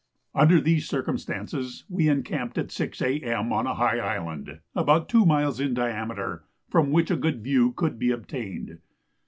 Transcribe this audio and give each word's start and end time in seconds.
Under 0.33 0.59
these 0.59 0.87
circumstances 0.89 1.85
we 1.87 2.07
encamped 2.09 2.57
at 2.57 2.71
6 2.71 3.03
A.M. 3.03 3.53
on 3.53 3.67
a 3.67 3.75
high 3.75 3.99
island, 3.99 4.59
about 4.73 5.07
two 5.07 5.27
miles 5.27 5.59
in 5.59 5.75
diameter, 5.75 6.43
from 6.71 6.89
which 6.91 7.11
a 7.11 7.15
good 7.15 7.43
view 7.43 7.71
could 7.73 7.99
be 7.99 8.09
obtained. 8.09 8.79